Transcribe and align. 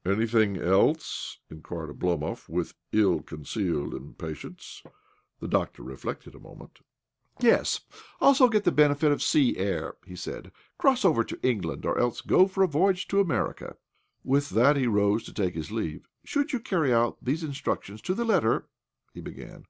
"Anything 0.04 0.56
else?" 0.60 1.38
inquired 1.48 1.90
Oblomov, 1.90 2.48
with 2.48 2.74
ill 2.90 3.20
concealed 3.22 3.94
impatience. 3.94 4.82
The 5.38 5.46
doctor 5.46 5.84
re 5.84 5.94
flected 5.94 6.34
a 6.34 6.40
moment." 6.40 6.80
Yes; 7.40 7.82
also 8.20 8.48
get 8.48 8.64
the 8.64 8.72
benefit 8.72 9.12
of 9.12 9.22
sea 9.22 9.56
air," 9.58 9.94
he 10.04 10.16
said. 10.16 10.50
"Cross 10.76 11.04
over 11.04 11.22
to 11.22 11.38
England, 11.40 11.86
or 11.86 11.96
else 12.00 12.20
go 12.20 12.48
for 12.48 12.64
a 12.64 12.68
voyage 12.68 13.06
to 13.06 13.20
America." 13.20 13.76
With 14.24 14.50
that 14.50 14.74
he 14.76 14.88
rose 14.88 15.22
to 15.22 15.32
take 15.32 15.54
his 15.54 15.70
leave." 15.70 16.08
Should 16.24 16.52
you 16.52 16.58
carry 16.58 16.92
out 16.92 17.18
these 17.22 17.44
instructions 17.44 18.02
to 18.02 18.14
the 18.14 18.24
letter" 18.24 18.66
he 19.14 19.22
bfegan. 19.22 19.66